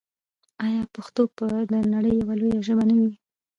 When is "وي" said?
2.99-3.11